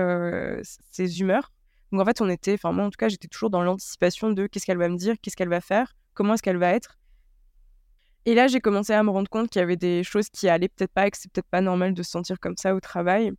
ses 0.90 1.20
humeurs. 1.20 1.52
Donc 1.92 2.00
en 2.00 2.04
fait, 2.06 2.20
on 2.22 2.28
était, 2.30 2.54
enfin 2.54 2.72
moi 2.72 2.84
en 2.86 2.90
tout 2.90 2.96
cas, 2.96 3.08
j'étais 3.08 3.28
toujours 3.28 3.50
dans 3.50 3.62
l'anticipation 3.62 4.30
de 4.30 4.46
qu'est-ce 4.46 4.64
qu'elle 4.64 4.78
va 4.78 4.88
me 4.88 4.96
dire, 4.96 5.16
qu'est-ce 5.20 5.36
qu'elle 5.36 5.50
va 5.50 5.60
faire, 5.60 5.94
comment 6.14 6.34
est-ce 6.34 6.42
qu'elle 6.42 6.56
va 6.56 6.70
être. 6.70 6.98
Et 8.24 8.34
là, 8.34 8.46
j'ai 8.46 8.60
commencé 8.60 8.92
à 8.92 9.02
me 9.02 9.10
rendre 9.10 9.28
compte 9.28 9.50
qu'il 9.50 9.60
y 9.60 9.62
avait 9.62 9.76
des 9.76 10.04
choses 10.04 10.28
qui 10.28 10.48
allaient 10.48 10.68
peut-être 10.68 10.92
pas 10.92 11.06
et 11.06 11.10
que 11.10 11.18
c'est 11.18 11.30
peut-être 11.32 11.48
pas 11.50 11.60
normal 11.60 11.94
de 11.94 12.02
se 12.02 12.10
sentir 12.10 12.38
comme 12.38 12.56
ça 12.56 12.74
au 12.74 12.80
travail. 12.80 13.32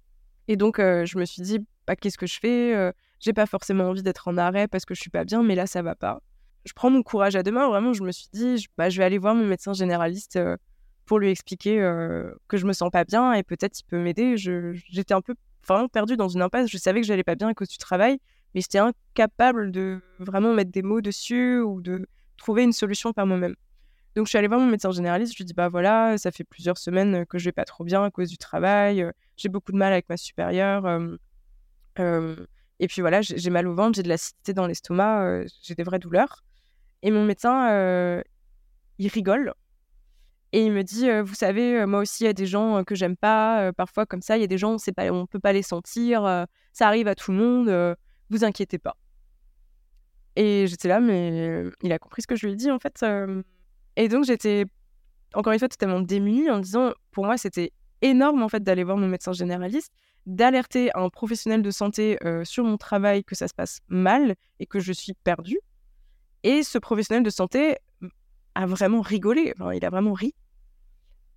Et 0.47 0.57
donc, 0.57 0.77
je 0.77 1.17
me 1.17 1.25
suis 1.25 1.41
dit, 1.41 1.59
bah, 1.87 1.95
qu'est-ce 1.95 2.17
que 2.17 2.27
je 2.27 2.39
fais 2.39 2.93
j'ai 3.23 3.31
pas 3.31 3.45
forcément 3.45 3.85
envie 3.85 4.03
d'être 4.03 4.27
en 4.27 4.37
arrêt 4.37 4.67
parce 4.67 4.83
que 4.83 4.93
je 4.93 4.99
suis 4.99 5.09
pas 5.09 5.23
bien, 5.23 5.43
mais 5.43 5.55
là, 5.55 5.65
ça 5.65 5.81
va 5.81 5.95
pas. 5.95 6.21
Je 6.65 6.73
prends 6.73 6.89
mon 6.89 7.03
courage 7.03 7.37
à 7.37 7.43
deux 7.43 7.51
mains. 7.51 7.69
Vraiment, 7.69 7.93
je 7.93 8.03
me 8.03 8.11
suis 8.11 8.27
dit, 8.33 8.57
je, 8.57 8.67
bah, 8.77 8.89
je 8.89 8.97
vais 8.97 9.05
aller 9.05 9.17
voir 9.17 9.33
mon 9.33 9.45
médecin 9.45 9.71
généraliste 9.71 10.35
euh, 10.35 10.57
pour 11.05 11.19
lui 11.19 11.29
expliquer 11.29 11.81
euh, 11.81 12.33
que 12.49 12.57
je 12.57 12.65
me 12.65 12.73
sens 12.73 12.89
pas 12.91 13.05
bien 13.05 13.31
et 13.33 13.43
peut-être 13.43 13.79
il 13.79 13.83
peut 13.85 13.97
m'aider. 13.97 14.35
J'étais 14.35 15.13
un 15.13 15.21
peu 15.21 15.35
vraiment 15.65 15.87
perdue 15.87 16.17
dans 16.17 16.27
une 16.27 16.41
impasse. 16.41 16.69
Je 16.69 16.77
savais 16.77 16.99
que 16.99 17.07
j'allais 17.07 17.23
pas 17.23 17.35
bien 17.35 17.47
à 17.47 17.53
cause 17.53 17.69
du 17.69 17.77
travail, 17.77 18.19
mais 18.53 18.59
j'étais 18.59 18.79
incapable 18.79 19.71
de 19.71 20.01
vraiment 20.19 20.53
mettre 20.53 20.71
des 20.71 20.81
mots 20.81 20.99
dessus 20.99 21.59
ou 21.59 21.79
de 21.79 22.05
trouver 22.35 22.63
une 22.63 22.73
solution 22.73 23.13
par 23.13 23.25
moi-même. 23.25 23.55
Donc, 24.15 24.27
je 24.27 24.29
suis 24.29 24.37
allée 24.37 24.47
voir 24.47 24.59
mon 24.59 24.67
médecin 24.67 24.91
généraliste. 24.91 25.33
Je 25.33 25.37
lui 25.37 25.45
dis, 25.45 25.53
bah 25.53 25.69
voilà, 25.69 26.17
ça 26.17 26.31
fait 26.31 26.43
plusieurs 26.43 26.77
semaines 26.77 27.25
que 27.25 27.37
je 27.37 27.45
vais 27.45 27.51
pas 27.51 27.65
trop 27.65 27.83
bien 27.83 28.03
à 28.03 28.11
cause 28.11 28.29
du 28.29 28.37
travail. 28.37 29.05
J'ai 29.37 29.49
beaucoup 29.49 29.71
de 29.71 29.77
mal 29.77 29.91
avec 29.91 30.07
ma 30.09 30.17
supérieure. 30.17 30.85
et 31.97 32.87
puis 32.87 33.01
voilà, 33.01 33.21
j'ai 33.21 33.49
mal 33.49 33.67
au 33.67 33.73
ventre, 33.75 33.95
j'ai 33.95 34.03
de 34.03 34.09
l'acidité 34.09 34.53
dans 34.53 34.67
l'estomac, 34.67 35.43
j'ai 35.61 35.75
des 35.75 35.83
vraies 35.83 35.99
douleurs. 35.99 36.43
Et 37.01 37.11
mon 37.11 37.25
médecin, 37.25 38.21
il 38.99 39.07
rigole. 39.07 39.53
Et 40.51 40.65
il 40.65 40.71
me 40.71 40.83
dit, 40.83 41.09
vous 41.21 41.33
savez, 41.33 41.83
moi 41.87 42.01
aussi, 42.01 42.23
il 42.23 42.27
y 42.27 42.29
a 42.29 42.33
des 42.33 42.45
gens 42.45 42.83
que 42.83 42.93
j'aime 42.93 43.17
pas. 43.17 43.73
parfois, 43.73 44.05
comme 44.05 44.21
ça, 44.21 44.37
il 44.37 44.41
y 44.41 44.43
a 44.43 44.47
des 44.47 44.59
gens, 44.59 44.77
on 44.97 45.21
ne 45.21 45.25
peut 45.25 45.39
pas 45.39 45.53
les 45.53 45.63
sentir. 45.63 46.45
ça 46.71 46.87
arrive 46.87 47.07
à 47.07 47.15
tout 47.15 47.31
le 47.31 47.37
monde. 47.37 47.97
vous 48.29 48.43
inquiétez 48.43 48.77
pas. 48.77 48.95
Et 50.35 50.65
j'étais 50.67 50.87
là, 50.87 50.99
mais 50.99 51.63
il 51.81 51.91
a 51.91 51.99
compris 51.99 52.21
ce 52.21 52.27
que 52.27 52.35
je 52.35 52.45
lui 52.45 52.53
ai 52.53 52.55
dit, 52.55 52.69
en 52.69 52.77
fait. 52.77 53.03
Et 53.95 54.07
donc, 54.07 54.25
j'étais, 54.25 54.65
encore 55.33 55.53
une 55.53 55.59
fois, 55.59 55.69
totalement 55.69 56.01
démunie 56.01 56.49
en 56.49 56.59
disant, 56.59 56.91
pour 57.11 57.25
moi, 57.25 57.37
c'était 57.37 57.71
énorme, 58.01 58.41
en 58.41 58.49
fait, 58.49 58.63
d'aller 58.63 58.83
voir 58.83 58.97
mon 58.97 59.07
médecin 59.07 59.33
généraliste, 59.33 59.91
d'alerter 60.25 60.89
un 60.95 61.09
professionnel 61.09 61.61
de 61.61 61.71
santé 61.71 62.17
sur 62.43 62.63
mon 62.63 62.77
travail 62.77 63.23
que 63.23 63.35
ça 63.35 63.47
se 63.47 63.53
passe 63.53 63.79
mal 63.87 64.35
et 64.59 64.65
que 64.65 64.79
je 64.79 64.93
suis 64.93 65.13
perdue. 65.23 65.59
Et 66.43 66.63
ce 66.63 66.77
professionnel 66.77 67.23
de 67.23 67.29
santé 67.29 67.77
a 68.55 68.65
vraiment 68.65 69.01
rigolé, 69.01 69.53
il 69.73 69.85
a 69.85 69.89
vraiment 69.89 70.13
ri. 70.13 70.33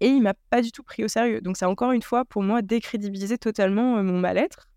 Et 0.00 0.08
il 0.08 0.22
m'a 0.22 0.34
pas 0.50 0.62
du 0.62 0.72
tout 0.72 0.82
pris 0.82 1.04
au 1.04 1.08
sérieux. 1.08 1.40
Donc, 1.40 1.56
ça 1.56 1.66
a 1.66 1.68
encore 1.68 1.92
une 1.92 2.02
fois, 2.02 2.25
pour 2.25 2.42
moi, 2.42 2.62
décrédibilisé 2.62 3.38
totalement 3.38 4.02
mon 4.02 4.18
mal-être 4.18 4.68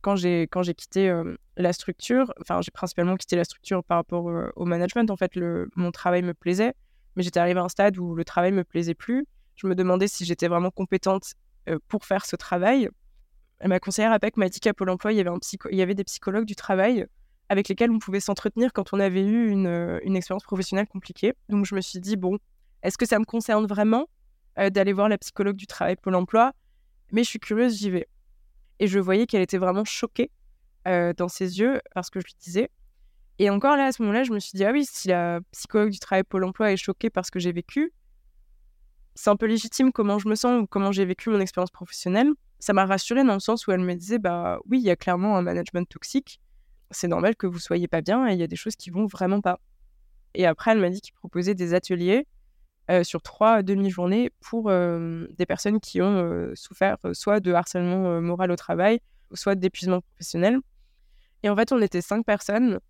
quand 0.00 0.16
j'ai 0.16 0.42
quand 0.42 0.62
j'ai 0.62 0.74
quitté 0.74 1.12
la 1.56 1.72
structure, 1.72 2.32
enfin 2.40 2.60
j'ai 2.62 2.70
principalement 2.70 3.16
quitté 3.16 3.36
la 3.36 3.44
structure 3.44 3.82
par 3.84 3.98
rapport 3.98 4.30
au 4.56 4.64
management. 4.64 5.10
En 5.10 5.16
fait, 5.16 5.34
le, 5.36 5.68
mon 5.76 5.90
travail 5.90 6.22
me 6.22 6.34
plaisait, 6.34 6.74
mais 7.16 7.22
j'étais 7.22 7.40
arrivée 7.40 7.60
à 7.60 7.64
un 7.64 7.68
stade 7.68 7.98
où 7.98 8.14
le 8.14 8.24
travail 8.24 8.52
me 8.52 8.64
plaisait 8.64 8.94
plus. 8.94 9.26
Je 9.56 9.66
me 9.66 9.74
demandais 9.74 10.08
si 10.08 10.24
j'étais 10.24 10.48
vraiment 10.48 10.70
compétente 10.70 11.34
pour 11.88 12.04
faire 12.04 12.24
ce 12.24 12.36
travail. 12.36 12.88
Ma 13.64 13.80
conseillère 13.80 14.12
APEC 14.12 14.36
m'a 14.36 14.48
dit 14.48 14.60
qu'à 14.60 14.72
Pôle 14.72 14.90
Emploi, 14.90 15.12
il 15.12 15.16
y 15.16 15.20
avait 15.20 15.30
un 15.30 15.38
il 15.70 15.76
y 15.76 15.82
avait 15.82 15.94
des 15.94 16.04
psychologues 16.04 16.44
du 16.44 16.54
travail 16.54 17.06
avec 17.48 17.68
lesquels 17.68 17.90
on 17.90 17.98
pouvait 17.98 18.20
s'entretenir 18.20 18.72
quand 18.72 18.92
on 18.92 19.00
avait 19.00 19.24
eu 19.24 19.48
une, 19.48 20.00
une, 20.04 20.16
expérience 20.16 20.44
professionnelle 20.44 20.86
compliquée. 20.86 21.32
Donc 21.48 21.64
je 21.64 21.74
me 21.74 21.80
suis 21.80 21.98
dit 21.98 22.16
bon, 22.16 22.38
est-ce 22.82 22.98
que 22.98 23.06
ça 23.06 23.18
me 23.18 23.24
concerne 23.24 23.66
vraiment 23.66 24.06
d'aller 24.56 24.92
voir 24.92 25.08
la 25.08 25.18
psychologue 25.18 25.56
du 25.56 25.66
travail 25.66 25.96
Pôle 25.96 26.14
Emploi? 26.14 26.52
Mais 27.10 27.24
je 27.24 27.30
suis 27.30 27.38
curieuse, 27.38 27.78
j'y 27.78 27.90
vais. 27.90 28.06
Et 28.80 28.86
je 28.86 28.98
voyais 28.98 29.26
qu'elle 29.26 29.42
était 29.42 29.58
vraiment 29.58 29.84
choquée 29.84 30.30
euh, 30.86 31.12
dans 31.16 31.28
ses 31.28 31.58
yeux 31.58 31.80
parce 31.94 32.10
que 32.10 32.20
je 32.20 32.26
lui 32.26 32.34
disais. 32.40 32.70
Et 33.38 33.50
encore 33.50 33.76
là, 33.76 33.86
à 33.86 33.92
ce 33.92 34.02
moment-là, 34.02 34.24
je 34.24 34.32
me 34.32 34.40
suis 34.40 34.56
dit, 34.56 34.64
ah 34.64 34.72
oui, 34.72 34.84
si 34.84 35.08
la 35.08 35.40
psychologue 35.52 35.90
du 35.90 35.98
travail 35.98 36.24
Pôle 36.24 36.44
emploi 36.44 36.72
est 36.72 36.76
choquée 36.76 37.10
parce 37.10 37.30
que 37.30 37.38
j'ai 37.38 37.52
vécu, 37.52 37.92
c'est 39.14 39.30
un 39.30 39.36
peu 39.36 39.46
légitime 39.46 39.92
comment 39.92 40.18
je 40.18 40.28
me 40.28 40.34
sens 40.34 40.62
ou 40.62 40.66
comment 40.66 40.92
j'ai 40.92 41.04
vécu 41.04 41.30
mon 41.30 41.40
expérience 41.40 41.70
professionnelle. 41.70 42.30
Ça 42.58 42.72
m'a 42.72 42.86
rassurée 42.86 43.24
dans 43.24 43.34
le 43.34 43.40
sens 43.40 43.66
où 43.66 43.72
elle 43.72 43.80
me 43.80 43.94
disait, 43.94 44.18
bah 44.18 44.58
oui, 44.68 44.78
il 44.78 44.84
y 44.84 44.90
a 44.90 44.96
clairement 44.96 45.36
un 45.36 45.42
management 45.42 45.88
toxique. 45.88 46.40
C'est 46.90 47.08
normal 47.08 47.36
que 47.36 47.46
vous 47.46 47.58
soyez 47.58 47.86
pas 47.86 48.00
bien 48.00 48.28
et 48.28 48.32
il 48.32 48.38
y 48.38 48.42
a 48.42 48.46
des 48.46 48.56
choses 48.56 48.74
qui 48.74 48.90
vont 48.90 49.06
vraiment 49.06 49.40
pas. 49.40 49.60
Et 50.34 50.46
après, 50.46 50.72
elle 50.72 50.80
m'a 50.80 50.90
dit 50.90 51.00
qu'il 51.00 51.14
proposait 51.14 51.54
des 51.54 51.74
ateliers 51.74 52.26
euh, 52.90 53.04
sur 53.04 53.20
trois 53.20 53.62
demi-journées 53.62 54.30
pour 54.40 54.70
euh, 54.70 55.26
des 55.36 55.44
personnes 55.44 55.78
qui 55.78 56.00
ont 56.00 56.16
euh, 56.16 56.52
souffert 56.54 56.96
soit 57.12 57.38
de 57.38 57.52
harcèlement 57.52 58.18
moral 58.22 58.50
au 58.50 58.56
travail, 58.56 59.00
soit 59.34 59.54
d'épuisement 59.54 60.00
professionnel. 60.00 60.58
Et 61.42 61.50
en 61.50 61.56
fait, 61.56 61.70
on 61.70 61.82
était 61.82 62.00
cinq 62.00 62.24
personnes. 62.24 62.80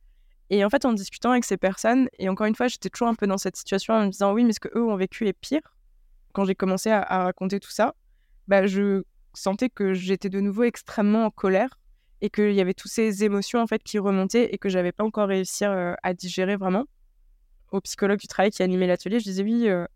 Et 0.51 0.65
en 0.65 0.71
fait, 0.71 0.85
en 0.85 0.93
discutant 0.93 1.33
avec 1.33 1.45
ces 1.45 1.57
personnes, 1.57 2.09
et 2.21 2.29
encore 2.29 2.47
une 2.47 2.55
fois, 2.55 2.69
j'étais 2.69 2.91
toujours 2.91 3.09
un 3.09 3.15
peu 3.15 3.27
dans 3.27 3.39
cette 3.39 3.57
situation 3.57 3.93
en 3.93 4.07
me 4.07 4.11
disant 4.11 4.33
oui, 4.33 4.45
mais 4.45 4.53
ce 4.53 4.61
qu'eux 4.61 4.85
ont 4.85 4.97
vécu 4.97 5.27
est 5.27 5.33
pire. 5.33 5.75
Quand 6.33 6.45
j'ai 6.45 6.55
commencé 6.55 6.91
à, 6.91 7.03
raconter 7.25 7.59
tout 7.59 7.71
ça, 7.71 7.97
bah, 8.47 8.67
je 8.67 9.03
sentais 9.35 9.69
que 9.69 9.95
j'étais 9.95 10.29
de 10.29 10.41
nouveau 10.41 10.63
extrêmement 10.63 11.25
en 11.25 11.31
colère 11.31 11.77
et 12.21 12.31
qu'il 12.31 12.53
y 12.53 12.61
avait 12.61 12.75
toutes 12.75 12.93
ces 12.93 13.25
émotions 13.25 13.61
en 13.61 13.67
fait 13.67 13.83
qui 13.83 13.99
remontaient 13.99 14.55
et 14.55 14.59
que 14.59 14.69
j'avais 14.69 14.93
pas 14.93 15.05
encore 15.05 15.29
réussi 15.29 15.65
à 15.65 16.15
digérer 16.15 16.57
vraiment 16.57 16.87
au 17.71 17.81
psychologue 17.81 18.19
du 18.19 18.27
travail 18.27 18.51
qui 18.51 18.63
animait 18.63 18.87
l'atelier, 18.87 19.21
je 19.21 19.25
disais 19.25 19.43
oui, 19.43 19.69
euh, 19.69 19.87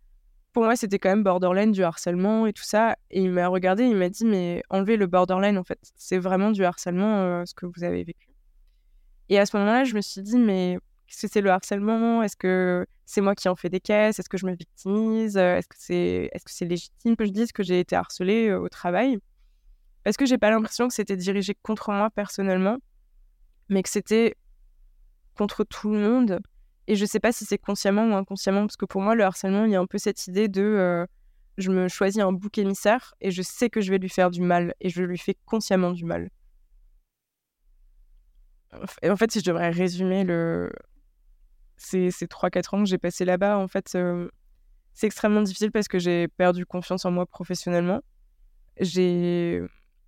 pour 0.52 0.64
moi 0.64 0.76
c'était 0.76 0.98
quand 0.98 1.08
même 1.08 1.22
borderline 1.22 1.72
du 1.72 1.82
harcèlement 1.82 2.46
et 2.46 2.52
tout 2.52 2.64
ça. 2.64 2.96
Et 3.10 3.22
il 3.22 3.30
m'a 3.30 3.48
regardé, 3.48 3.84
il 3.84 3.96
m'a 3.96 4.08
dit 4.08 4.24
mais 4.24 4.62
enlevez 4.70 4.96
le 4.96 5.06
borderline 5.06 5.58
en 5.58 5.64
fait, 5.64 5.78
c'est 5.96 6.18
vraiment 6.18 6.50
du 6.50 6.64
harcèlement 6.64 7.18
euh, 7.18 7.44
ce 7.46 7.54
que 7.54 7.66
vous 7.66 7.84
avez 7.84 8.04
vécu. 8.04 8.28
Et 9.28 9.38
à 9.38 9.46
ce 9.46 9.56
moment-là, 9.56 9.84
je 9.84 9.94
me 9.94 10.00
suis 10.00 10.22
dit 10.22 10.38
mais 10.38 10.78
est-ce 11.08 11.26
que 11.26 11.32
c'est 11.32 11.40
le 11.40 11.50
harcèlement? 11.50 12.22
Est-ce 12.22 12.36
que 12.36 12.86
c'est 13.04 13.20
moi 13.20 13.34
qui 13.34 13.48
en 13.48 13.56
fais 13.56 13.68
des 13.68 13.80
caisses? 13.80 14.18
Est-ce 14.18 14.28
que 14.28 14.38
je 14.38 14.46
me 14.46 14.54
victimise? 14.54 15.36
Est-ce 15.36 15.68
que 15.68 15.76
c'est 15.78 16.30
est 16.32 16.38
-ce 16.38 16.42
c'est 16.46 16.64
légitime 16.64 17.16
que 17.16 17.24
je 17.26 17.32
dise 17.32 17.52
que 17.52 17.62
j'ai 17.62 17.80
été 17.80 17.96
harcelée 17.96 18.48
euh, 18.48 18.60
au 18.60 18.68
travail? 18.68 19.18
Parce 20.04 20.16
que 20.16 20.26
j'ai 20.26 20.38
pas 20.38 20.50
l'impression 20.50 20.88
que 20.88 20.94
c'était 20.94 21.16
dirigé 21.16 21.54
contre 21.62 21.92
moi 21.92 22.10
personnellement, 22.10 22.78
mais 23.68 23.82
que 23.82 23.88
c'était 23.88 24.34
contre 25.36 25.64
tout 25.64 25.92
le 25.92 26.00
monde 26.00 26.40
et 26.86 26.96
je 26.96 27.04
sais 27.04 27.20
pas 27.20 27.32
si 27.32 27.44
c'est 27.44 27.58
consciemment 27.58 28.04
ou 28.08 28.14
inconsciemment, 28.14 28.62
parce 28.62 28.76
que 28.76 28.86
pour 28.86 29.00
moi, 29.00 29.14
le 29.14 29.24
harcèlement, 29.24 29.64
il 29.64 29.72
y 29.72 29.76
a 29.76 29.80
un 29.80 29.86
peu 29.86 29.98
cette 29.98 30.26
idée 30.26 30.48
de 30.48 30.62
euh, 30.62 31.06
je 31.58 31.70
me 31.70 31.88
choisis 31.88 32.22
un 32.22 32.32
bouc 32.32 32.58
émissaire 32.58 33.14
et 33.20 33.30
je 33.30 33.42
sais 33.42 33.70
que 33.70 33.80
je 33.80 33.90
vais 33.90 33.98
lui 33.98 34.08
faire 34.08 34.30
du 34.30 34.40
mal 34.40 34.74
et 34.80 34.88
je 34.88 35.02
lui 35.02 35.18
fais 35.18 35.36
consciemment 35.44 35.92
du 35.92 36.04
mal. 36.04 36.30
En 38.72 39.16
fait, 39.16 39.30
si 39.30 39.40
je 39.40 39.44
devrais 39.44 39.70
résumer 39.70 40.24
le... 40.24 40.72
ces, 41.76 42.10
ces 42.10 42.26
3-4 42.26 42.74
ans 42.74 42.82
que 42.82 42.88
j'ai 42.88 42.98
passé 42.98 43.24
là-bas, 43.24 43.58
en 43.58 43.68
fait, 43.68 43.92
euh, 43.94 44.28
c'est 44.94 45.06
extrêmement 45.06 45.42
difficile 45.42 45.70
parce 45.70 45.88
que 45.88 45.98
j'ai 45.98 46.26
perdu 46.28 46.64
confiance 46.64 47.04
en 47.04 47.10
moi 47.10 47.26
professionnellement. 47.26 48.00
J'ai 48.80 49.62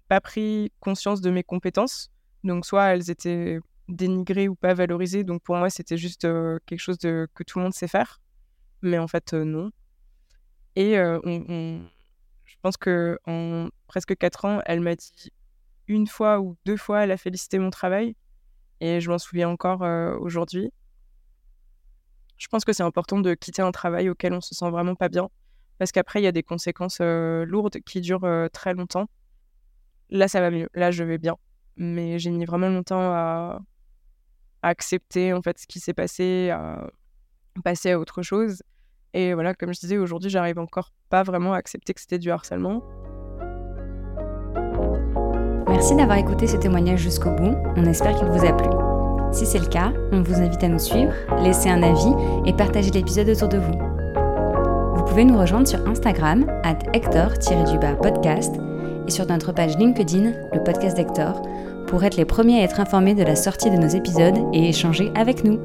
pas 0.09 0.23
pris 0.23 0.73
conscience 0.81 1.21
de 1.21 1.31
mes 1.31 1.45
compétences. 1.45 2.11
Donc, 2.43 2.65
soit 2.65 2.85
elles 2.87 3.11
étaient 3.11 3.59
dénigré 3.89 4.49
ou 4.49 4.55
pas 4.55 4.75
valorisé. 4.75 5.25
Donc 5.25 5.43
pour 5.43 5.57
moi, 5.57 5.71
c'était 5.71 5.97
juste 5.97 6.23
quelque 6.67 6.79
chose 6.79 6.99
de, 6.99 7.29
que 7.35 7.43
tout 7.43 7.59
le 7.59 7.65
monde 7.65 7.75
sait 7.75 7.89
faire. 7.89 8.21
Mais 8.83 8.99
en 8.99 9.09
fait, 9.09 9.33
non. 9.33 9.71
Et 10.77 10.95
je 10.95 12.57
pense 12.63 12.77
que 12.77 13.19
en 13.27 13.69
presque 13.87 14.17
quatre 14.17 14.45
ans, 14.45 14.61
elle 14.67 14.81
m'a 14.81 14.97
dit 14.97 15.33
une 15.87 16.07
fois 16.07 16.41
ou 16.41 16.57
deux 16.65 16.77
fois, 16.77 17.05
elle 17.05 17.11
a 17.11 17.17
félicité 17.17 17.59
mon 17.59 17.71
travail. 17.71 18.17
Et 18.81 19.01
je 19.01 19.11
m'en 19.11 19.19
souviens 19.19 19.49
encore 19.49 19.83
aujourd'hui. 20.21 20.71
Je 22.37 22.49
pense 22.49 22.65
que 22.65 22.73
c'est 22.73 22.83
important 22.83 23.21
de 23.21 23.35
quitter 23.35 23.63
un 23.63 23.71
travail 23.71 24.09
auquel 24.09 24.33
on 24.33 24.41
se 24.41 24.55
sent 24.55 24.71
vraiment 24.71 24.95
pas 24.95 25.09
bien. 25.09 25.29
Parce 25.79 25.93
qu'après, 25.93 26.21
il 26.21 26.25
y 26.25 26.29
a 26.29 26.33
des 26.33 26.43
conséquences 26.43 27.01
lourdes 27.01 27.79
qui 27.81 28.01
durent 28.01 28.49
très 28.53 28.75
longtemps. 28.75 29.09
Là, 30.11 30.29
ça 30.29 30.41
va 30.41 30.51
mieux. 30.51 30.69
Là, 30.75 30.91
je 30.91 31.05
vais 31.05 31.19
bien. 31.19 31.37
Mais 31.77 32.19
j'ai 32.19 32.31
mis 32.31 32.45
vraiment 32.45 32.69
longtemps 32.69 33.59
accepter 34.69 35.33
en 35.33 35.43
fait 35.43 35.59
ce 35.59 35.67
qui 35.67 35.81
s'est 35.81 35.95
passé, 35.95 36.51
à 36.51 36.87
passer 37.63 37.93
à 37.93 37.99
autre 37.99 38.23
chose. 38.23 38.63
Et 39.13 39.35
voilà, 39.35 39.55
comme 39.55 39.73
je 39.73 39.79
disais, 39.79 39.97
aujourd'hui, 39.97 40.31
j'arrive 40.31 40.59
encore 40.59 40.91
pas 41.09 41.23
vraiment 41.23 41.53
à 41.53 41.57
accepter 41.57 41.95
que 41.95 42.01
c'était 42.01 42.19
du 42.19 42.31
harcèlement. 42.31 42.83
Merci 45.69 45.95
d'avoir 45.97 46.19
écouté 46.19 46.47
ce 46.47 46.57
témoignage 46.57 47.01
jusqu'au 47.01 47.31
bout. 47.31 47.55
On 47.77 47.85
espère 47.85 48.17
qu'il 48.17 48.29
vous 48.29 48.45
a 48.45 48.53
plu. 48.53 48.69
Si 49.33 49.47
c'est 49.47 49.59
le 49.59 49.67
cas, 49.67 49.93
on 50.13 50.23
vous 50.23 50.41
invite 50.41 50.63
à 50.63 50.69
nous 50.69 50.79
suivre, 50.79 51.13
laisser 51.43 51.69
un 51.69 51.83
avis 51.83 52.13
et 52.47 52.53
partager 52.53 52.91
l'épisode 52.91 53.29
autour 53.29 53.49
de 53.49 53.59
vous. 53.59 53.79
Vous 54.97 55.05
pouvez 55.05 55.25
nous 55.25 55.39
rejoindre 55.39 55.67
sur 55.67 55.87
Instagram, 55.89 56.47
at 56.63 56.79
Hector-podcast, 56.93 58.55
et 59.07 59.11
sur 59.11 59.27
notre 59.27 59.53
page 59.53 59.77
LinkedIn, 59.77 60.33
le 60.53 60.63
podcast 60.63 60.97
d'Hector, 60.97 61.43
pour 61.95 62.03
être 62.03 62.17
les 62.17 62.25
premiers 62.25 62.59
à 62.59 62.65
être 62.65 62.81
informés 62.81 63.15
de 63.15 63.23
la 63.23 63.37
sortie 63.37 63.71
de 63.71 63.77
nos 63.77 63.87
épisodes 63.87 64.35
et 64.53 64.69
échanger 64.69 65.13
avec 65.15 65.45
nous. 65.45 65.61